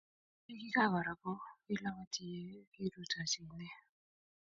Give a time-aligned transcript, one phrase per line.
[0.47, 1.31] Ye kikakoro ko
[1.63, 3.67] kilapatyi ye kirutachi ine